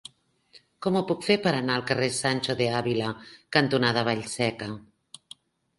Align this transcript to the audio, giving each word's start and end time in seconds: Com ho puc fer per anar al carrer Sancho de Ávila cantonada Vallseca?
Com 0.85 0.95
ho 0.95 1.01
puc 1.11 1.27
fer 1.27 1.35
per 1.43 1.53
anar 1.57 1.75
al 1.81 1.85
carrer 1.91 2.09
Sancho 2.21 2.57
de 2.63 2.71
Ávila 2.81 3.13
cantonada 3.59 4.09
Vallseca? 4.11 4.75